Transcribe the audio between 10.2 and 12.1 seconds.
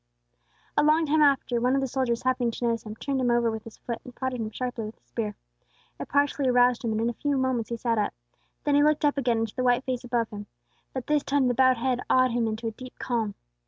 him; but this time the bowed head